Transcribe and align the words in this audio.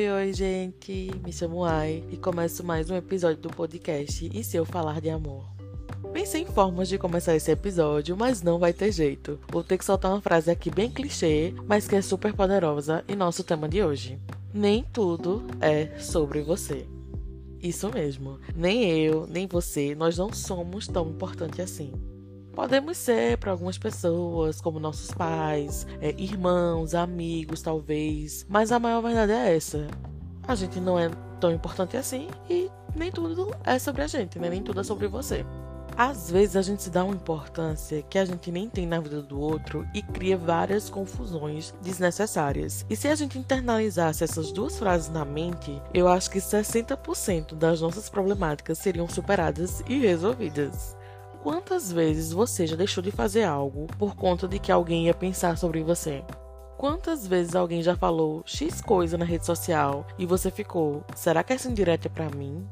Oi, 0.00 0.10
oi, 0.10 0.32
gente! 0.32 1.10
Me 1.22 1.30
chamo 1.30 1.62
Ai 1.62 2.02
e 2.10 2.16
começo 2.16 2.64
mais 2.64 2.88
um 2.88 2.96
episódio 2.96 3.36
do 3.36 3.50
podcast 3.50 4.30
E 4.32 4.42
Se 4.42 4.56
Eu 4.56 4.64
Falar 4.64 4.98
de 4.98 5.10
Amor. 5.10 5.44
Pensei 6.10 6.40
em 6.40 6.46
formas 6.46 6.88
de 6.88 6.96
começar 6.96 7.36
esse 7.36 7.50
episódio, 7.50 8.16
mas 8.16 8.40
não 8.40 8.58
vai 8.58 8.72
ter 8.72 8.92
jeito. 8.92 9.38
Vou 9.52 9.62
ter 9.62 9.76
que 9.76 9.84
soltar 9.84 10.10
uma 10.10 10.22
frase 10.22 10.50
aqui 10.50 10.70
bem 10.70 10.90
clichê, 10.90 11.52
mas 11.66 11.86
que 11.86 11.96
é 11.96 12.00
super 12.00 12.32
poderosa 12.32 13.04
e 13.06 13.14
nosso 13.14 13.44
tema 13.44 13.68
de 13.68 13.82
hoje. 13.82 14.18
Nem 14.54 14.86
tudo 14.90 15.46
é 15.60 15.98
sobre 15.98 16.40
você. 16.40 16.86
Isso 17.62 17.90
mesmo. 17.90 18.38
Nem 18.56 19.04
eu, 19.04 19.26
nem 19.26 19.46
você, 19.46 19.94
nós 19.94 20.16
não 20.16 20.32
somos 20.32 20.88
tão 20.88 21.10
importantes 21.10 21.60
assim. 21.60 21.92
Podemos 22.54 22.96
ser 22.96 23.38
para 23.38 23.52
algumas 23.52 23.78
pessoas, 23.78 24.60
como 24.60 24.80
nossos 24.80 25.10
pais, 25.12 25.86
é, 26.00 26.14
irmãos, 26.18 26.94
amigos, 26.94 27.62
talvez, 27.62 28.44
mas 28.48 28.72
a 28.72 28.78
maior 28.78 29.00
verdade 29.00 29.32
é 29.32 29.56
essa. 29.56 29.86
A 30.46 30.54
gente 30.54 30.80
não 30.80 30.98
é 30.98 31.10
tão 31.40 31.52
importante 31.52 31.96
assim 31.96 32.28
e 32.48 32.70
nem 32.94 33.10
tudo 33.10 33.54
é 33.64 33.78
sobre 33.78 34.02
a 34.02 34.06
gente, 34.06 34.38
né? 34.38 34.50
Nem 34.50 34.62
tudo 34.62 34.80
é 34.80 34.84
sobre 34.84 35.06
você. 35.06 35.44
Às 35.96 36.30
vezes 36.30 36.56
a 36.56 36.62
gente 36.62 36.82
se 36.82 36.90
dá 36.90 37.04
uma 37.04 37.14
importância 37.14 38.02
que 38.02 38.18
a 38.18 38.24
gente 38.24 38.50
nem 38.50 38.68
tem 38.68 38.86
na 38.86 39.00
vida 39.00 39.20
do 39.22 39.38
outro 39.38 39.86
e 39.94 40.02
cria 40.02 40.36
várias 40.36 40.88
confusões 40.88 41.74
desnecessárias. 41.82 42.86
E 42.88 42.96
se 42.96 43.08
a 43.08 43.14
gente 43.14 43.38
internalizasse 43.38 44.24
essas 44.24 44.50
duas 44.50 44.78
frases 44.78 45.10
na 45.10 45.24
mente, 45.24 45.80
eu 45.92 46.08
acho 46.08 46.30
que 46.30 46.38
60% 46.38 47.54
das 47.54 47.80
nossas 47.80 48.08
problemáticas 48.08 48.78
seriam 48.78 49.08
superadas 49.08 49.82
e 49.86 49.98
resolvidas. 49.98 50.96
Quantas 51.42 51.90
vezes 51.90 52.32
você 52.32 52.66
já 52.66 52.76
deixou 52.76 53.02
de 53.02 53.10
fazer 53.10 53.44
algo 53.44 53.86
por 53.98 54.14
conta 54.14 54.46
de 54.46 54.58
que 54.58 54.70
alguém 54.70 55.06
ia 55.06 55.14
pensar 55.14 55.56
sobre 55.56 55.82
você? 55.82 56.22
Quantas 56.76 57.26
vezes 57.26 57.54
alguém 57.54 57.82
já 57.82 57.96
falou 57.96 58.42
X 58.44 58.82
coisa 58.82 59.16
na 59.16 59.24
rede 59.24 59.46
social 59.46 60.06
e 60.18 60.26
você 60.26 60.50
ficou, 60.50 61.02
será 61.14 61.42
que 61.42 61.54
essa 61.54 61.70
indireta 61.70 62.08
é 62.08 62.10
pra 62.10 62.28
mim? 62.28 62.68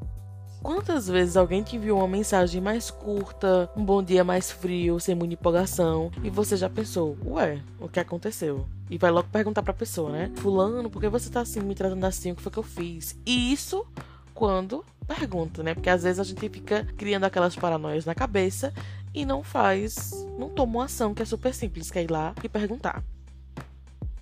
Quantas 0.62 1.08
vezes 1.08 1.34
alguém 1.34 1.62
te 1.62 1.76
enviou 1.76 1.98
uma 1.98 2.08
mensagem 2.08 2.60
mais 2.60 2.90
curta, 2.90 3.70
um 3.74 3.82
bom 3.82 4.02
dia 4.02 4.22
mais 4.22 4.50
frio, 4.50 5.00
sem 5.00 5.14
muita 5.14 5.32
empolgação, 5.32 6.10
e 6.22 6.28
você 6.28 6.54
já 6.54 6.68
pensou, 6.68 7.16
ué, 7.24 7.62
o 7.80 7.88
que 7.88 8.00
aconteceu? 8.00 8.66
E 8.90 8.98
vai 8.98 9.10
logo 9.10 9.28
perguntar 9.30 9.62
pra 9.62 9.72
pessoa, 9.72 10.10
né? 10.10 10.30
Fulano, 10.36 10.90
por 10.90 11.00
que 11.00 11.08
você 11.08 11.30
tá 11.30 11.40
assim, 11.40 11.60
me 11.60 11.74
tratando 11.74 12.04
assim? 12.04 12.32
O 12.32 12.36
que 12.36 12.42
foi 12.42 12.52
que 12.52 12.58
eu 12.58 12.62
fiz? 12.62 13.18
E 13.24 13.50
isso 13.52 13.86
quando 14.34 14.84
pergunta, 15.08 15.62
né? 15.62 15.74
Porque 15.74 15.88
às 15.88 16.02
vezes 16.02 16.20
a 16.20 16.24
gente 16.24 16.48
fica 16.48 16.86
criando 16.96 17.24
aquelas 17.24 17.56
paranoias 17.56 18.04
na 18.04 18.14
cabeça 18.14 18.72
e 19.14 19.24
não 19.24 19.42
faz, 19.42 20.12
não 20.38 20.50
toma 20.50 20.78
uma 20.78 20.84
ação 20.84 21.14
que 21.14 21.22
é 21.22 21.24
super 21.24 21.54
simples, 21.54 21.90
que 21.90 21.98
é 21.98 22.02
ir 22.02 22.10
lá 22.10 22.34
e 22.44 22.48
perguntar. 22.48 23.02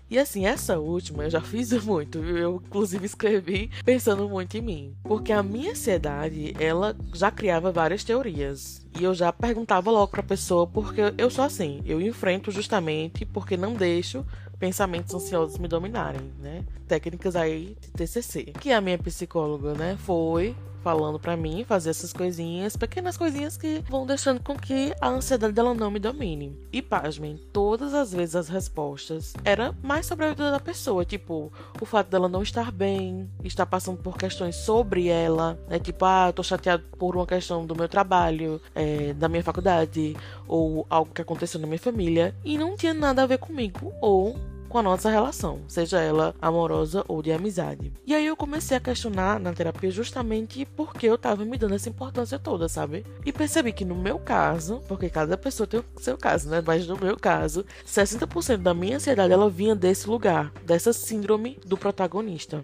E 0.09 0.21
assim, 0.21 0.47
essa 0.47 0.79
última 0.79 1.25
eu 1.25 1.31
já 1.31 1.41
fiz 1.43 1.73
muito, 1.85 2.19
eu 2.19 2.63
inclusive 2.65 3.05
escrevi 3.05 3.71
pensando 3.85 4.29
muito 4.29 4.57
em 4.57 4.63
mim, 4.63 4.97
porque 5.03 5.33
a 5.33 5.43
minha 5.43 5.73
ansiedade, 5.73 6.55
ela 6.61 6.97
já 7.13 7.31
criava 7.31 7.73
várias 7.73 8.05
teorias. 8.05 8.87
E 8.99 9.05
eu 9.05 9.13
já 9.13 9.33
perguntava 9.33 9.91
logo 9.91 10.13
pra 10.13 10.23
pessoa, 10.23 10.67
porque 10.67 11.01
eu 11.19 11.29
sou 11.29 11.45
assim, 11.45 11.83
eu 11.85 12.01
enfrento 12.01 12.51
justamente 12.51 13.27
porque 13.27 13.57
não 13.57 13.75
deixo 13.75 14.25
pensamentos 14.59 15.15
ansiosos 15.15 15.59
me 15.59 15.69
dominarem, 15.69 16.33
né? 16.39 16.65
Técnicas 16.89 17.37
aí 17.37 17.77
de 17.79 17.91
TCC. 17.91 18.45
Que 18.59 18.73
a 18.73 18.81
minha 18.81 18.97
psicóloga, 18.97 19.75
né, 19.75 19.97
foi 19.99 20.57
falando 20.87 21.19
para 21.19 21.37
mim 21.37 21.65
fazer 21.65 21.91
essas 21.91 22.13
coisinhas, 22.13 22.77
pequenas 22.77 23.17
coisinhas 23.17 23.57
que 23.57 23.83
vão 23.89 24.07
deixando 24.07 24.41
com 24.41 24.55
que 24.55 24.95
a 25.01 25.09
ansiedade 25.09 25.53
dela 25.53 25.75
não 25.75 25.91
me 25.91 25.99
domine. 25.99 26.57
E 26.73 26.81
pasmem, 26.81 27.41
todas 27.53 27.93
as 27.93 28.13
vezes 28.13 28.37
as 28.37 28.49
respostas 28.49 29.35
era 29.45 29.75
mais 29.83 30.07
sobre 30.07 30.27
a 30.27 30.29
vida 30.29 30.49
da 30.53 30.61
pessoa, 30.61 31.05
tipo, 31.05 31.53
o 31.81 31.85
fato 31.85 32.09
dela 32.09 32.29
não 32.29 32.41
estar 32.41 32.71
bem, 32.71 33.29
estar 33.43 33.67
passando 33.67 34.01
por 34.01 34.17
questões 34.17 34.55
sobre 34.55 35.09
ela, 35.09 35.59
né? 35.69 35.81
Tipo, 35.81 36.05
ah, 36.05 36.33
tô 36.33 36.45
chateado 36.45 36.85
por 36.97 37.17
uma 37.17 37.27
questão 37.27 37.67
do 37.67 37.75
meu 37.75 37.89
trabalho, 37.89 38.63
é, 38.73 39.13
da 39.13 39.29
minha 39.29 39.43
faculdade, 39.43 40.17
ou 40.47 40.87
algo 40.89 41.13
que 41.13 41.21
aconteceu 41.21 41.59
na 41.59 41.67
minha 41.67 41.81
família, 41.81 42.33
e 42.45 42.57
não 42.57 42.77
tinha 42.77 42.95
nada 42.95 43.25
a 43.25 43.27
ver 43.27 43.39
comigo, 43.39 43.93
ou 44.01 44.37
com 44.77 44.81
a 44.81 44.83
nossa 44.83 45.09
relação, 45.09 45.63
seja 45.67 46.03
ela 46.03 46.35
amorosa 46.39 47.03
ou 47.09 47.23
de 47.23 47.33
amizade. 47.33 47.91
E 48.07 48.15
aí 48.15 48.27
eu 48.27 48.37
comecei 48.37 48.77
a 48.77 48.81
questionar 48.81 49.41
na 49.41 49.55
terapia 49.55 49.91
justamente 49.91 50.67
porque 50.77 51.07
eu 51.07 51.17
tava 51.17 51.47
me 51.47 51.57
dando 51.57 51.75
essa 51.75 51.89
importância 51.89 52.39
toda, 52.39 52.69
sabe? 52.69 53.03
E 53.25 53.33
percebi 53.33 53.73
que 53.73 53.87
no 53.87 53.95
meu 53.95 54.19
caso, 54.19 54.83
porque 54.87 55.09
cada 55.09 55.39
pessoa 55.39 55.67
tem 55.67 55.81
o 55.81 55.85
seu 55.99 56.19
caso, 56.19 56.51
né? 56.51 56.63
Mas 56.63 56.87
no 56.87 56.95
meu 57.01 57.17
caso, 57.17 57.65
60% 57.87 58.59
da 58.59 58.75
minha 58.75 58.97
ansiedade 58.97 59.33
ela 59.33 59.49
vinha 59.49 59.75
desse 59.75 60.11
lugar, 60.11 60.53
dessa 60.63 60.93
síndrome 60.93 61.59
do 61.65 61.79
protagonista. 61.79 62.63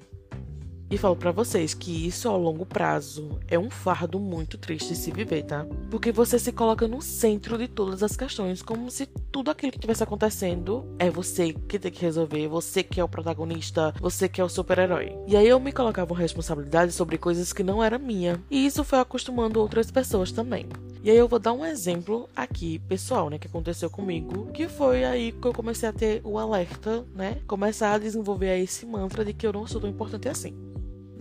E 0.92 0.98
falo 0.98 1.16
para 1.16 1.32
vocês 1.32 1.72
que 1.72 2.06
isso 2.06 2.28
ao 2.28 2.38
longo 2.38 2.66
prazo 2.66 3.40
é 3.48 3.58
um 3.58 3.70
fardo 3.70 4.20
muito 4.20 4.58
triste 4.58 4.88
de 4.88 4.96
se 4.96 5.10
viver, 5.10 5.42
tá? 5.42 5.66
Porque 5.90 6.12
você 6.12 6.38
se 6.38 6.52
coloca 6.52 6.86
no 6.86 7.00
centro 7.00 7.56
de 7.56 7.66
todas 7.66 8.02
as 8.02 8.14
questões, 8.14 8.60
como 8.60 8.90
se 8.90 9.06
tudo 9.06 9.50
aquilo 9.50 9.72
que 9.72 9.78
estivesse 9.78 10.02
acontecendo 10.02 10.84
é 10.98 11.08
você 11.08 11.54
que 11.54 11.78
tem 11.78 11.90
que 11.90 12.02
resolver, 12.02 12.46
você 12.46 12.82
que 12.82 13.00
é 13.00 13.04
o 13.04 13.08
protagonista, 13.08 13.94
você 13.98 14.28
que 14.28 14.38
é 14.38 14.44
o 14.44 14.50
super-herói. 14.50 15.16
E 15.26 15.34
aí 15.34 15.48
eu 15.48 15.58
me 15.58 15.72
colocava 15.72 16.14
responsabilidade 16.14 16.92
sobre 16.92 17.16
coisas 17.16 17.54
que 17.54 17.62
não 17.62 17.82
era 17.82 17.98
minha. 17.98 18.38
E 18.50 18.66
isso 18.66 18.84
foi 18.84 18.98
acostumando 18.98 19.60
outras 19.60 19.90
pessoas 19.90 20.30
também. 20.30 20.66
E 21.02 21.10
aí 21.10 21.16
eu 21.16 21.26
vou 21.26 21.38
dar 21.38 21.54
um 21.54 21.64
exemplo 21.64 22.28
aqui, 22.36 22.78
pessoal, 22.80 23.30
né, 23.30 23.38
que 23.38 23.46
aconteceu 23.46 23.88
comigo, 23.88 24.52
que 24.52 24.68
foi 24.68 25.04
aí 25.04 25.32
que 25.32 25.48
eu 25.48 25.54
comecei 25.54 25.88
a 25.88 25.92
ter 25.92 26.20
o 26.22 26.38
alerta, 26.38 27.02
né? 27.14 27.38
Começar 27.46 27.94
a 27.94 27.98
desenvolver 27.98 28.58
esse 28.58 28.84
mantra 28.84 29.24
de 29.24 29.32
que 29.32 29.46
eu 29.46 29.54
não 29.54 29.66
sou 29.66 29.80
tão 29.80 29.88
importante 29.88 30.28
assim. 30.28 30.71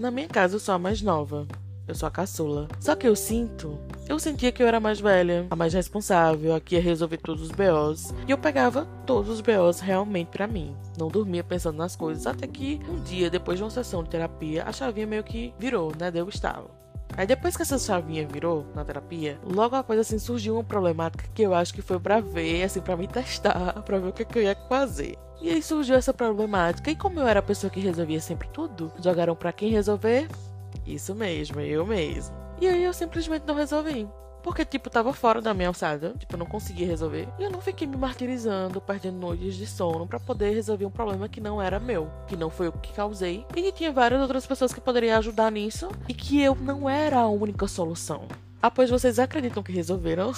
Na 0.02 0.10
minha 0.10 0.28
casa 0.28 0.56
eu 0.56 0.60
sou 0.60 0.74
a 0.74 0.80
mais 0.80 1.00
nova. 1.00 1.48
Eu 1.88 1.94
sou 1.94 2.08
a 2.08 2.12
caçula. 2.12 2.68
Só 2.80 2.96
que 2.96 3.08
eu 3.08 3.16
sinto. 3.16 3.78
Eu 4.10 4.18
sentia 4.18 4.52
que 4.52 4.64
eu 4.64 4.68
era 4.68 4.80
mais 4.80 5.00
velha, 5.00 5.46
a 5.52 5.56
mais 5.56 5.76
responsável, 5.76 6.56
a 6.56 6.60
que 6.60 6.74
ia 6.74 6.82
resolver 6.82 7.18
todos 7.18 7.44
os 7.44 7.52
BOs. 7.52 8.12
E 8.28 8.32
eu 8.32 8.38
pegava 8.40 8.88
todos 9.06 9.30
os 9.30 9.42
BOs 9.42 9.80
realmente 9.80 10.30
para 10.30 10.48
mim. 10.48 10.76
Não 10.98 11.08
dormia 11.08 11.44
pensando 11.44 11.78
nas 11.78 11.96
coisas, 11.96 12.26
até 12.26 12.48
que 12.48 12.80
um 12.90 13.00
dia, 13.04 13.30
depois 13.30 13.60
de 13.60 13.64
uma 13.64 13.70
sessão 13.70 14.04
de 14.04 14.10
terapia, 14.10 14.64
a 14.64 14.72
chavinha 14.72 15.06
meio 15.06 15.24
que 15.24 15.54
virou, 15.60 15.94
né? 15.96 16.10
Deu 16.10 16.28
estalo. 16.28 16.72
Aí 17.16 17.28
depois 17.28 17.56
que 17.56 17.62
essa 17.62 17.78
chavinha 17.78 18.28
virou 18.28 18.66
na 18.74 18.84
terapia, 18.84 19.38
logo 19.46 19.76
após 19.76 20.00
assim 20.00 20.18
surgiu 20.18 20.56
uma 20.56 20.64
problemática 20.64 21.30
que 21.32 21.44
eu 21.44 21.54
acho 21.54 21.76
que 21.76 21.82
foi 21.84 22.00
para 22.00 22.20
ver, 22.22 22.64
assim, 22.64 22.82
para 22.82 22.98
me 22.98 23.08
testar, 23.08 23.74
para 23.86 24.00
ver 24.00 24.08
o 24.08 24.14
que, 24.14 24.26
que 24.26 24.40
eu 24.40 24.44
ia 24.44 24.56
fazer. 24.68 25.16
E 25.42 25.50
aí 25.50 25.62
surgiu 25.62 25.96
essa 25.96 26.14
problemática. 26.14 26.92
E 26.92 26.96
como 26.96 27.20
eu 27.20 27.28
era 27.28 27.40
a 27.40 27.44
pessoa 27.44 27.72
que 27.72 27.80
resolvia 27.80 28.22
sempre 28.22 28.48
tudo, 28.50 28.94
jogaram 29.04 29.36
para 29.36 29.52
quem 29.52 29.72
resolver? 29.72 30.28
Isso 30.86 31.16
mesmo, 31.16 31.60
eu 31.60 31.86
mesmo. 31.86 32.36
E 32.60 32.68
aí 32.68 32.84
eu 32.84 32.94
simplesmente 32.94 33.44
não 33.48 33.56
resolvi. 33.56 34.08
Porque, 34.44 34.66
tipo, 34.66 34.90
tava 34.90 35.14
fora 35.14 35.42
da 35.42 35.54
minha 35.54 35.68
alçada. 35.68 36.14
Tipo, 36.18 36.36
eu 36.36 36.40
não 36.40 36.46
conseguia 36.46 36.86
resolver. 36.88 37.28
E 37.40 37.44
eu 37.44 37.50
não 37.50 37.62
fiquei 37.62 37.88
me 37.88 37.98
martirizando, 37.98 38.82
perdendo 38.82 39.18
noites 39.18 39.56
de 39.56 39.68
sono 39.68 40.08
para 40.08 40.20
poder 40.20 40.54
resolver 40.54 40.86
um 40.86 40.92
problema 40.92 41.30
que 41.30 41.42
não 41.42 41.62
era 41.62 41.80
meu. 41.80 42.10
Que 42.28 42.36
não 42.36 42.50
foi 42.50 42.68
eu 42.68 42.72
que 42.72 42.94
causei. 42.94 43.46
E 43.56 43.62
que 43.62 43.72
tinha 43.72 43.92
várias 43.92 44.22
outras 44.22 44.46
pessoas 44.46 44.74
que 44.74 44.82
poderiam 44.82 45.18
ajudar 45.18 45.52
nisso. 45.52 45.90
E 46.08 46.14
que 46.14 46.42
eu 46.42 46.56
não 46.56 46.90
era 46.90 47.20
a 47.20 47.30
única 47.30 47.68
solução. 47.68 48.28
Ah, 48.62 48.70
vocês 48.70 49.18
acreditam 49.18 49.64
que 49.64 49.72
resolveram 49.72 50.32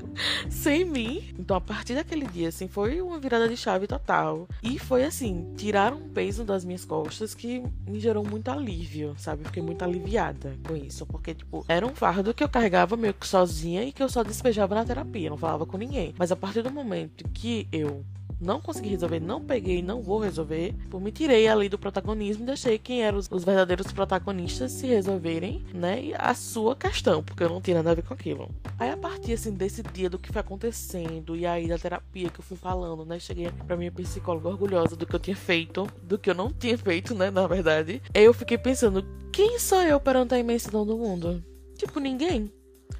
sem 0.48 0.84
mim? 0.84 1.34
Então, 1.38 1.56
a 1.56 1.60
partir 1.60 1.94
daquele 1.94 2.26
dia, 2.26 2.48
assim, 2.48 2.68
foi 2.68 3.02
uma 3.02 3.18
virada 3.18 3.46
de 3.48 3.56
chave 3.56 3.86
total. 3.86 4.48
E 4.62 4.78
foi 4.78 5.04
assim, 5.04 5.52
tirar 5.56 5.92
um 5.92 6.08
peso 6.08 6.42
das 6.44 6.64
minhas 6.64 6.84
costas 6.84 7.34
que 7.34 7.62
me 7.86 8.00
gerou 8.00 8.24
muito 8.24 8.50
alívio, 8.50 9.14
sabe? 9.18 9.44
fiquei 9.44 9.62
muito 9.62 9.82
aliviada 9.82 10.56
com 10.66 10.74
isso. 10.74 11.04
Porque, 11.04 11.34
tipo, 11.34 11.64
era 11.68 11.86
um 11.86 11.94
fardo 11.94 12.32
que 12.32 12.42
eu 12.42 12.48
carregava 12.48 12.96
meio 12.96 13.12
que 13.12 13.26
sozinha 13.26 13.84
e 13.84 13.92
que 13.92 14.02
eu 14.02 14.08
só 14.08 14.22
despejava 14.22 14.74
na 14.74 14.84
terapia, 14.84 15.30
não 15.30 15.36
falava 15.36 15.66
com 15.66 15.76
ninguém. 15.76 16.14
Mas 16.18 16.32
a 16.32 16.36
partir 16.36 16.62
do 16.62 16.70
momento 16.70 17.28
que 17.28 17.68
eu 17.70 18.04
não 18.40 18.60
consegui 18.60 18.90
resolver, 18.90 19.20
não 19.20 19.40
peguei, 19.40 19.82
não 19.82 20.02
vou 20.02 20.18
resolver. 20.18 20.74
Por 20.90 21.00
me 21.00 21.10
tirei 21.10 21.48
ali 21.48 21.68
do 21.68 21.78
protagonismo 21.78 22.42
e 22.42 22.46
deixei 22.46 22.78
quem 22.78 23.02
eram 23.02 23.18
os, 23.18 23.28
os, 23.30 23.44
verdadeiros 23.44 23.92
protagonistas 23.92 24.72
se 24.72 24.86
resolverem, 24.86 25.64
né? 25.72 26.10
A 26.18 26.34
sua 26.34 26.76
questão, 26.76 27.22
porque 27.22 27.42
eu 27.42 27.48
não 27.48 27.60
tinha 27.60 27.76
nada 27.76 27.92
a 27.92 27.94
ver 27.94 28.02
com 28.02 28.14
aquilo. 28.14 28.48
Aí 28.78 28.90
a 28.90 28.96
partir 28.96 29.32
assim 29.32 29.52
desse 29.52 29.82
dia 29.82 30.10
do 30.10 30.18
que 30.18 30.32
foi 30.32 30.40
acontecendo 30.40 31.36
e 31.36 31.46
aí 31.46 31.68
da 31.68 31.78
terapia 31.78 32.28
que 32.28 32.40
eu 32.40 32.44
fui 32.44 32.56
falando, 32.56 33.04
né? 33.04 33.18
Cheguei 33.18 33.50
pra 33.66 33.76
minha 33.76 33.92
psicóloga 33.92 34.48
orgulhosa 34.48 34.96
do 34.96 35.06
que 35.06 35.14
eu 35.14 35.20
tinha 35.20 35.36
feito, 35.36 35.86
do 36.02 36.18
que 36.18 36.30
eu 36.30 36.34
não 36.34 36.52
tinha 36.52 36.76
feito, 36.76 37.14
né? 37.14 37.30
Na 37.30 37.46
verdade. 37.46 38.02
Eu 38.14 38.34
fiquei 38.34 38.58
pensando, 38.58 39.04
quem 39.32 39.58
sou 39.58 39.82
eu 39.82 40.00
perante 40.00 40.34
a 40.34 40.38
imensidão 40.38 40.86
do 40.86 40.96
mundo? 40.96 41.42
Tipo, 41.76 42.00
ninguém. 42.00 42.50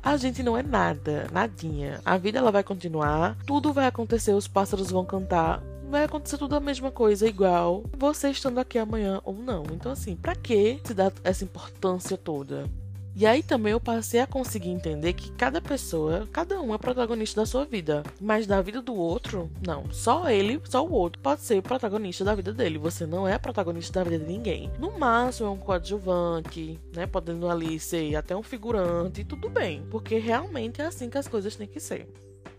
A 0.06 0.16
gente 0.16 0.40
não 0.40 0.56
é 0.56 0.62
nada, 0.62 1.26
nadinha. 1.32 2.00
A 2.04 2.16
vida 2.16 2.38
ela 2.38 2.52
vai 2.52 2.62
continuar, 2.62 3.36
tudo 3.44 3.72
vai 3.72 3.88
acontecer, 3.88 4.30
os 4.34 4.46
pássaros 4.46 4.88
vão 4.88 5.04
cantar, 5.04 5.60
vai 5.90 6.04
acontecer 6.04 6.38
tudo 6.38 6.54
a 6.54 6.60
mesma 6.60 6.92
coisa, 6.92 7.26
igual 7.26 7.82
você 7.98 8.30
estando 8.30 8.60
aqui 8.60 8.78
amanhã 8.78 9.20
ou 9.24 9.34
não. 9.34 9.64
Então, 9.72 9.90
assim, 9.90 10.14
pra 10.14 10.36
que 10.36 10.80
se 10.84 10.94
dar 10.94 11.12
essa 11.24 11.42
importância 11.42 12.16
toda? 12.16 12.70
E 13.18 13.24
aí 13.24 13.42
também 13.42 13.72
eu 13.72 13.80
passei 13.80 14.20
a 14.20 14.26
conseguir 14.26 14.68
entender 14.68 15.14
que 15.14 15.32
cada 15.32 15.58
pessoa, 15.58 16.28
cada 16.30 16.60
um 16.60 16.74
é 16.74 16.76
protagonista 16.76 17.40
da 17.40 17.46
sua 17.46 17.64
vida. 17.64 18.02
Mas 18.20 18.46
da 18.46 18.60
vida 18.60 18.82
do 18.82 18.94
outro, 18.94 19.50
não. 19.66 19.90
Só 19.90 20.28
ele, 20.28 20.60
só 20.64 20.86
o 20.86 20.92
outro 20.92 21.22
pode 21.22 21.40
ser 21.40 21.58
o 21.58 21.62
protagonista 21.62 22.22
da 22.22 22.34
vida 22.34 22.52
dele. 22.52 22.76
Você 22.76 23.06
não 23.06 23.26
é 23.26 23.38
protagonista 23.38 24.04
da 24.04 24.10
vida 24.10 24.22
de 24.22 24.30
ninguém. 24.30 24.70
No 24.78 24.98
máximo 24.98 25.48
é 25.48 25.50
um 25.50 25.56
coadjuvante, 25.56 26.78
né? 26.94 27.06
Podendo 27.06 27.48
ali 27.48 27.80
ser 27.80 28.14
até 28.16 28.36
um 28.36 28.42
figurante, 28.42 29.24
tudo 29.24 29.48
bem. 29.48 29.86
Porque 29.90 30.18
realmente 30.18 30.82
é 30.82 30.84
assim 30.84 31.08
que 31.08 31.16
as 31.16 31.26
coisas 31.26 31.56
têm 31.56 31.66
que 31.66 31.80
ser. 31.80 32.06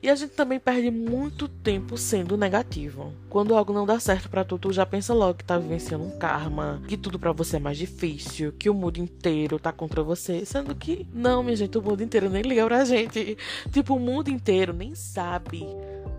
E 0.02 0.10
a 0.10 0.16
gente 0.16 0.32
também 0.32 0.60
perde 0.60 0.92
muito 0.92 1.48
tempo 1.48 1.98
sendo 1.98 2.38
negativo. 2.38 3.14
Quando 3.30 3.56
algo 3.56 3.74
não 3.74 3.86
dá 3.86 4.00
certo 4.00 4.30
para 4.30 4.44
tu, 4.44 4.58
tu 4.58 4.72
já 4.72 4.86
pensa 4.86 5.14
logo 5.14 5.36
que 5.36 5.44
tá 5.44 5.58
vivenciando 5.58 6.06
um 6.06 6.18
karma, 6.18 6.82
que 6.88 6.96
tudo 6.96 7.18
para 7.18 7.32
você 7.32 7.58
é 7.58 7.60
mais 7.60 7.78
difícil, 7.78 8.54
que 8.54 8.70
o 8.70 8.74
mundo 8.74 8.98
inteiro 8.98 9.60
tá 9.60 9.72
contra 9.72 10.04
você, 10.04 10.46
sendo 10.46 10.76
que 10.76 11.08
não, 11.12 11.42
minha 11.42 11.56
gente, 11.56 11.78
o 11.78 11.82
mundo 11.82 12.04
inteiro 12.04 12.30
nem 12.30 12.44
liga 12.44 12.66
pra 12.66 12.86
gente. 12.86 13.38
Tipo, 13.72 13.96
o 13.96 14.00
mundo 14.00 14.30
inteiro 14.30 14.72
nem 14.74 14.94
sabe 14.94 15.66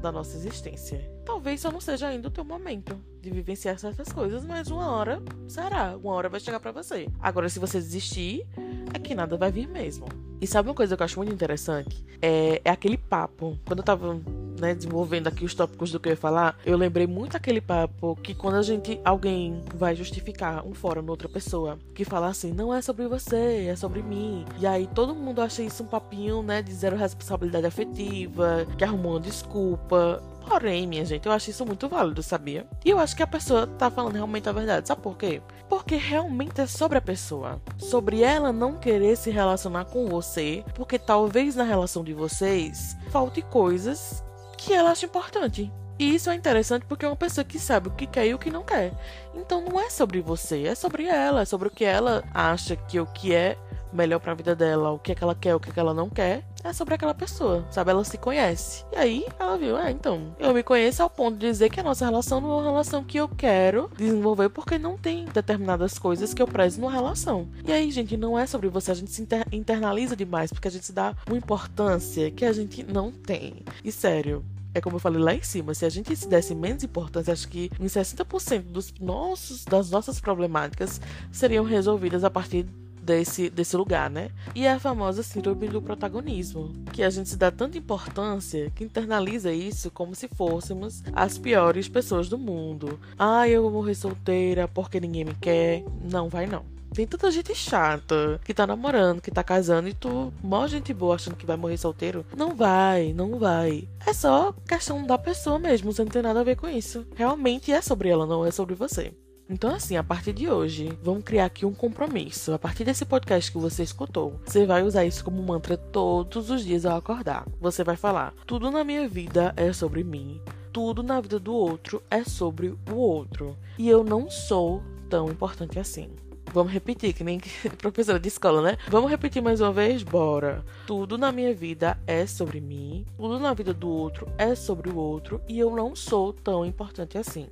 da 0.01 0.13
nossa 0.13 0.37
existência. 0.37 1.01
Talvez 1.25 1.61
só 1.61 1.71
não 1.71 1.81
seja 1.81 2.09
ainda 2.09 2.29
o 2.29 2.31
teu 2.31 2.45
momento 2.45 2.99
de 3.21 3.31
vivenciar 3.31 3.79
certas 3.79 4.11
coisas, 4.11 4.45
mas 4.45 4.71
uma 4.71 4.91
hora 4.91 5.23
será, 5.47 5.97
uma 5.97 6.13
hora 6.13 6.29
vai 6.29 6.41
chegar 6.41 6.61
para 6.61 6.73
você. 6.73 7.09
Agora, 7.21 7.49
se 7.49 7.59
você 7.59 7.79
desistir, 7.79 8.47
é 8.95 8.99
que 8.99 9.15
nada 9.15 9.37
vai 9.37 9.51
vir 9.51 9.69
mesmo. 9.69 10.07
E 10.41 10.47
sabe 10.47 10.69
uma 10.69 10.75
coisa 10.75 10.97
que 10.97 11.03
eu 11.03 11.05
acho 11.05 11.19
muito 11.19 11.33
interessante? 11.33 12.05
É, 12.23 12.61
é 12.65 12.71
aquele 12.71 12.97
papo. 12.97 13.59
Quando 13.67 13.81
eu 13.81 13.85
tava 13.85 14.21
né, 14.59 14.75
desenvolvendo 14.75 15.29
aqui 15.29 15.45
os 15.45 15.55
tópicos 15.55 15.91
do 15.91 16.01
que 16.01 16.09
eu 16.09 16.13
ia 16.13 16.17
falar, 16.17 16.59
eu 16.65 16.77
lembrei 16.77 17.07
muito 17.07 17.37
aquele 17.37 17.61
papo 17.61 18.17
que 18.23 18.35
quando 18.35 18.57
a 18.57 18.63
gente, 18.63 19.01
alguém 19.05 19.63
vai 19.75 19.95
justificar 19.95 20.67
um 20.67 20.75
fórum 20.75 21.03
na 21.03 21.11
outra 21.11 21.29
pessoa, 21.29 21.79
que 21.95 22.05
fala 22.05 22.29
assim, 22.29 22.53
não 22.53 22.75
é 22.75 22.83
sobre 22.83 23.07
você, 23.07 23.67
é 23.67 23.77
sobre 23.77 24.03
mim. 24.03 24.45
E 24.59 24.67
aí 24.67 24.87
todo 24.95 25.15
mundo 25.15 25.41
acha 25.41 25.63
isso 25.63 25.83
um 25.83 25.87
papinho, 25.87 26.43
né, 26.43 26.63
de 26.63 26.73
zero 26.73 26.97
responsabilidade 26.97 27.67
afetiva, 27.67 28.67
que 28.77 28.85
arrumou 28.85 29.13
uma 29.13 29.21
desculpa. 29.21 30.23
Porém, 30.49 30.87
minha 30.87 31.05
gente, 31.05 31.27
eu 31.27 31.33
acho 31.33 31.51
isso 31.51 31.67
muito 31.67 31.89
válido, 31.89 32.23
sabia? 32.23 32.67
E 32.83 32.89
eu 32.89 32.99
acho 32.99 33.15
que 33.15 33.23
a 33.23 33.27
pessoa 33.27 33.67
tá 33.67 33.91
falando 33.91 34.15
realmente 34.15 34.49
a 34.49 34.53
verdade. 34.53 34.89
Sabe 34.89 35.03
por 35.03 35.17
quê? 35.17 35.43
Porque 35.69 35.97
realmente 35.97 36.61
é 36.63 36.67
sobre 36.67 36.97
a 36.97 37.03
pessoa. 37.03 37.61
Sobre 37.77 38.23
ela 38.23 38.51
não 38.51 38.79
querer 38.79 39.15
se 39.17 39.31
relacionar 39.31 39.85
com 39.85 40.07
você, 40.07 40.65
porque 40.75 40.99
talvez 40.99 41.55
na 41.55 41.65
relação 41.65 42.03
de 42.03 42.15
vocês 42.15 42.97
falte 43.11 43.43
coisas 43.43 44.25
que 44.59 44.75
ela 44.75 44.91
acha 44.91 45.07
importante. 45.07 45.73
E 45.99 46.15
isso 46.15 46.31
é 46.31 46.35
interessante 46.35 46.85
porque 46.87 47.05
é 47.05 47.09
uma 47.09 47.17
pessoa 47.17 47.45
que 47.45 47.59
sabe 47.59 47.89
o 47.89 47.93
que 47.93 48.07
quer 48.07 48.27
e 48.27 48.35
o 48.35 48.39
que 48.39 48.51
não 48.51 48.63
quer. 48.63 48.93
Então 49.35 49.61
não 49.61 49.81
é 49.81 49.89
sobre 49.89 50.21
você, 50.21 50.65
é 50.65 50.75
sobre 50.75 51.07
ela, 51.07 51.43
é 51.43 51.45
sobre 51.45 51.69
o 51.69 51.71
que 51.71 51.85
ela 51.85 52.23
acha 52.35 52.77
que 52.77 53.01
o 53.01 53.07
que 53.07 53.35
é 53.35 53.57
melhor 53.93 54.19
para 54.19 54.33
a 54.33 54.35
vida 54.35 54.55
dela, 54.55 54.91
o 54.91 54.99
que 54.99 55.13
é 55.13 55.15
que 55.15 55.23
ela 55.23 55.35
quer, 55.35 55.55
o 55.55 55.61
que 55.61 55.71
é 55.71 55.73
que 55.73 55.81
ela 55.81 55.95
não 55.95 56.09
quer, 56.09 56.45
é 56.65 56.73
sobre 56.73 56.95
aquela 56.95 57.15
pessoa, 57.15 57.67
sabe? 57.71 57.91
Ela 57.91 58.05
se 58.05 58.19
conhece. 58.19 58.85
E 58.93 58.97
aí 58.97 59.27
ela 59.39 59.57
viu, 59.57 59.79
é, 59.79 59.91
então, 59.91 60.35
eu 60.39 60.53
me 60.53 60.63
conheço 60.63 61.03
ao 61.03 61.11
ponto 61.11 61.39
de 61.39 61.47
dizer 61.47 61.71
que 61.71 61.81
a 61.81 61.83
nossa 61.83 62.05
relação 62.05 62.41
não 62.41 62.51
é 62.51 62.55
uma 62.55 62.71
relação 62.71 63.05
que 63.05 63.19
eu 63.19 63.29
quero 63.29 63.91
desenvolver 63.97 64.49
porque 64.49 64.79
não 64.79 64.97
tem 64.97 65.25
determinadas 65.27 65.99
coisas 65.99 66.35
que 66.35 66.43
eu 66.43 66.47
prezo 66.47 66.81
numa 66.81 66.93
relação. 66.93 67.49
E 67.67 67.73
aí, 67.73 67.91
gente, 67.91 68.17
não 68.17 68.39
é 68.39 68.47
sobre 68.47 68.69
você, 68.69 68.91
a 68.91 68.95
gente 68.95 69.11
se 69.11 69.23
inter 69.23 69.47
internaliza 69.53 70.17
demais 70.17 70.53
porque 70.53 70.69
a 70.69 70.71
gente 70.71 70.87
se 70.87 70.93
dá 70.93 71.15
uma 71.27 71.37
importância 71.37 72.31
que 72.31 72.45
a 72.45 72.53
gente 72.53 72.83
não 72.83 73.11
tem. 73.11 73.65
E 73.85 73.93
sério, 73.93 74.45
é 74.75 74.81
como 74.81 74.97
eu 74.97 75.01
falei 75.01 75.21
lá 75.21 75.35
em 75.35 75.43
cima, 75.43 75.75
se 75.75 75.85
a 75.85 75.89
gente 75.89 76.15
se 76.15 76.29
desse 76.29 76.55
menos 76.55 76.85
importância, 76.85 77.33
acho 77.33 77.49
que 77.49 77.71
uns 77.81 77.93
60% 77.93 78.63
dos 78.63 78.93
nossos, 79.01 79.65
das 79.65 79.91
nossas 79.91 80.21
problemáticas 80.21 81.01
seriam 81.33 81.65
resolvidas 81.65 82.25
a 82.25 82.31
partir 82.31 82.67
desse, 83.09 83.49
desse 83.49 83.75
lugar, 83.75 84.11
né? 84.11 84.31
E 84.55 84.67
é 84.67 84.73
a 84.73 84.79
famosa 84.79 85.23
síndrome 85.23 85.67
do 85.67 85.81
protagonismo, 85.81 86.75
que 86.93 87.03
a 87.03 87.09
gente 87.09 87.31
se 87.31 87.37
dá 87.37 87.51
tanta 87.51 87.79
importância 87.79 88.71
que 88.75 88.85
internaliza 88.85 89.51
isso 89.51 89.91
como 89.91 90.15
se 90.15 90.29
fôssemos 90.29 91.03
as 91.15 91.39
piores 91.39 91.89
pessoas 91.89 92.29
do 92.29 92.39
mundo. 92.39 93.01
Ah, 93.19 93.49
eu 93.49 93.63
vou 93.63 93.71
morrer 93.71 93.95
solteira 93.95 94.69
porque 94.69 95.01
ninguém 95.01 95.25
me 95.25 95.35
quer. 95.35 95.83
Não 96.05 96.29
vai 96.29 96.47
não. 96.47 96.65
Tem 96.93 97.07
tanta 97.07 97.31
gente 97.31 97.55
chata 97.55 98.41
que 98.45 98.55
tá 98.55 98.67
namorando, 98.67 99.21
que 99.21 99.31
tá 99.31 99.43
casando 99.43 99.89
e 99.89 99.95
tu, 99.95 100.33
mó 100.43 100.67
gente 100.67 100.93
boa 100.93 101.15
achando 101.15 101.37
que 101.37 101.47
vai 101.47 101.57
morrer 101.57 101.77
solteiro. 101.77 102.27
Não 102.37 102.55
vai, 102.55 103.13
não 103.15 103.39
vai. 103.39 103.89
É 104.07 104.13
só 104.13 104.53
questão 104.67 105.07
da 105.07 105.17
pessoa 105.17 105.59
mesmo, 105.59 105.93
você 105.93 106.03
não 106.03 106.11
tem 106.11 106.23
nada 106.23 106.41
a 106.41 106.45
ver 106.45 106.57
com 106.57 106.69
isso. 106.69 107.07
Realmente 107.15 107.73
é 107.73 107.81
sobre 107.81 108.09
ela, 108.09 108.27
não 108.27 108.45
é 108.45 108.51
sobre 108.51 108.75
você. 108.75 109.13
Então, 109.51 109.75
assim, 109.75 109.97
a 109.97 110.05
partir 110.05 110.35
de 110.35 110.51
hoje, 110.51 110.93
vamos 111.03 111.25
criar 111.25 111.47
aqui 111.47 111.65
um 111.65 111.73
compromisso. 111.73 112.53
A 112.53 112.59
partir 112.59 112.85
desse 112.85 113.07
podcast 113.07 113.51
que 113.51 113.57
você 113.57 113.83
escutou, 113.83 114.39
você 114.45 114.67
vai 114.67 114.83
usar 114.83 115.07
isso 115.07 115.25
como 115.25 115.43
mantra 115.43 115.75
todos 115.75 116.51
os 116.51 116.63
dias 116.63 116.85
ao 116.85 116.99
acordar. 116.99 117.47
Você 117.59 117.83
vai 117.83 117.97
falar: 117.97 118.35
tudo 118.47 118.71
na 118.71 118.85
minha 118.85 119.09
vida 119.09 119.55
é 119.57 119.73
sobre 119.73 120.05
mim, 120.05 120.39
tudo 120.71 121.03
na 121.03 121.19
vida 121.19 121.41
do 121.41 121.55
outro 121.55 122.03
é 122.11 122.25
sobre 122.25 122.77
o 122.91 122.95
outro. 122.95 123.57
E 123.79 123.89
eu 123.89 124.05
não 124.05 124.29
sou 124.29 124.83
tão 125.09 125.31
importante 125.31 125.79
assim. 125.79 126.11
Vamos 126.53 126.73
repetir, 126.73 127.15
que 127.15 127.25
nem 127.25 127.41
professora 127.79 128.21
de 128.21 128.29
escola, 128.29 128.61
né? 128.61 128.77
Vamos 128.89 129.11
repetir 129.11 129.43
mais 129.43 129.63
uma 129.63 129.73
vez? 129.73 130.03
Bora. 130.03 130.63
Tudo 130.87 131.17
na 131.17 131.33
minha 131.33 131.55
vida 131.55 131.99
é 132.07 132.27
sobre 132.27 132.61
mim, 132.61 133.07
tudo 133.17 133.39
na 133.39 133.55
vida 133.55 133.73
do 133.73 133.89
outro 133.89 134.29
é 134.37 134.55
sobre 134.55 134.91
o 134.91 134.97
outro, 134.97 135.41
e 135.49 135.59
eu 135.59 135.75
não 135.75 135.97
sou 135.97 136.33
tão 136.33 136.67
importante 136.67 137.17
assim. 137.17 137.49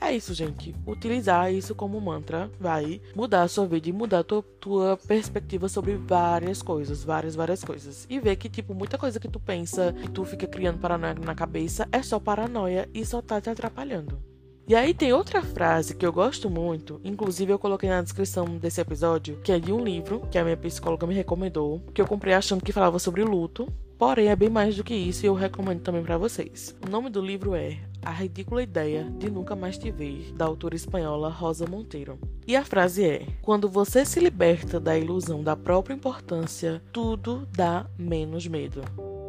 É 0.00 0.12
isso, 0.14 0.34
gente. 0.34 0.74
Utilizar 0.86 1.52
isso 1.52 1.74
como 1.74 2.00
mantra 2.00 2.50
vai 2.60 3.00
mudar 3.14 3.42
a 3.42 3.48
sua 3.48 3.66
vida 3.66 3.88
e 3.88 3.92
mudar 3.92 4.20
a 4.20 4.24
tua, 4.24 4.42
tua 4.60 4.96
perspectiva 4.96 5.68
sobre 5.68 5.96
várias 5.96 6.60
coisas, 6.62 7.02
várias, 7.02 7.34
várias 7.34 7.64
coisas. 7.64 8.06
E 8.10 8.20
ver 8.20 8.36
que, 8.36 8.48
tipo, 8.48 8.74
muita 8.74 8.98
coisa 8.98 9.18
que 9.18 9.28
tu 9.28 9.40
pensa 9.40 9.94
e 10.04 10.08
tu 10.08 10.24
fica 10.24 10.46
criando 10.46 10.78
paranoia 10.78 11.14
na 11.14 11.34
cabeça 11.34 11.88
é 11.90 12.02
só 12.02 12.20
paranoia 12.20 12.88
e 12.92 13.04
só 13.04 13.22
tá 13.22 13.40
te 13.40 13.48
atrapalhando. 13.48 14.18
E 14.66 14.74
aí 14.74 14.94
tem 14.94 15.12
outra 15.12 15.42
frase 15.42 15.94
que 15.94 16.06
eu 16.06 16.12
gosto 16.12 16.48
muito, 16.48 16.98
inclusive 17.04 17.52
eu 17.52 17.58
coloquei 17.58 17.86
na 17.86 18.00
descrição 18.00 18.46
desse 18.56 18.80
episódio, 18.80 19.38
que 19.44 19.52
é 19.52 19.58
de 19.58 19.70
um 19.70 19.84
livro 19.84 20.26
que 20.30 20.38
a 20.38 20.44
minha 20.44 20.56
psicóloga 20.56 21.06
me 21.06 21.14
recomendou, 21.14 21.82
que 21.92 22.00
eu 22.00 22.06
comprei 22.06 22.32
achando 22.32 22.64
que 22.64 22.72
falava 22.72 22.98
sobre 22.98 23.22
luto, 23.22 23.70
porém 23.98 24.28
é 24.28 24.36
bem 24.36 24.48
mais 24.48 24.76
do 24.76 24.84
que 24.84 24.94
isso 24.94 25.24
e 25.24 25.28
eu 25.28 25.34
recomendo 25.34 25.80
também 25.80 26.02
para 26.02 26.18
vocês. 26.18 26.74
O 26.86 26.90
nome 26.90 27.10
do 27.10 27.20
livro 27.20 27.54
é 27.54 27.78
a 28.02 28.10
Ridícula 28.10 28.62
Ideia 28.62 29.04
de 29.18 29.30
Nunca 29.30 29.56
Mais 29.56 29.78
Te 29.78 29.90
Ver, 29.90 30.32
da 30.34 30.44
autora 30.44 30.76
espanhola 30.76 31.30
Rosa 31.30 31.66
Monteiro. 31.66 32.18
E 32.46 32.54
a 32.54 32.64
frase 32.64 33.04
é: 33.04 33.26
Quando 33.40 33.68
você 33.68 34.04
se 34.04 34.20
liberta 34.20 34.78
da 34.78 34.96
ilusão 34.96 35.42
da 35.42 35.56
própria 35.56 35.94
importância, 35.94 36.82
tudo 36.92 37.48
dá 37.52 37.86
menos 37.98 38.46
medo. 38.46 38.82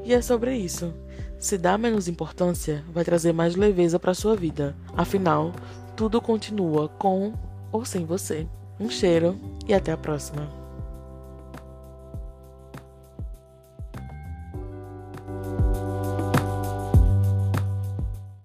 E 0.04 0.14
é 0.14 0.22
sobre 0.22 0.56
isso. 0.56 0.94
Se 1.40 1.58
dá 1.58 1.78
menos 1.78 2.08
importância, 2.08 2.84
vai 2.94 3.04
trazer 3.04 3.34
mais 3.34 3.56
leveza 3.56 4.00
para 4.00 4.14
sua 4.14 4.36
vida. 4.36 4.76
Afinal, 4.96 5.52
tudo 5.96 6.22
continua 6.22 6.90
com 6.90 7.34
ou 7.72 7.86
sem 7.86 8.06
você. 8.06 8.48
Um 8.80 8.90
cheiro 8.90 9.40
e 9.68 9.74
até 9.74 9.92
a 9.92 9.98
próxima. 9.98 10.65